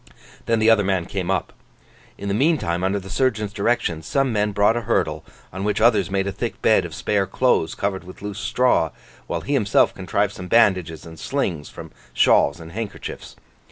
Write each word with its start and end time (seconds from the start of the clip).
Then 0.47 0.57
the 0.57 0.67
other 0.71 0.83
man 0.83 1.05
came 1.05 1.29
up. 1.29 1.53
In 2.17 2.27
the 2.27 2.33
meantime, 2.33 2.83
under 2.83 2.97
the 2.99 3.07
surgeon's 3.07 3.53
directions, 3.53 4.07
some 4.07 4.33
men 4.33 4.51
brought 4.51 4.75
a 4.75 4.81
hurdle, 4.81 5.23
on 5.53 5.63
which 5.63 5.79
others 5.79 6.09
made 6.09 6.25
a 6.25 6.31
thick 6.31 6.59
bed 6.63 6.85
of 6.85 6.95
spare 6.95 7.27
clothes 7.27 7.75
covered 7.75 8.03
with 8.03 8.23
loose 8.23 8.39
straw, 8.39 8.89
while 9.27 9.41
he 9.41 9.53
himself 9.53 9.93
contrived 9.93 10.33
some 10.33 10.47
bandages 10.47 11.05
and 11.05 11.19
slings 11.19 11.69
from 11.69 11.91
shawls 12.15 12.59
and 12.59 12.71
handkerchiefs. 12.71 13.35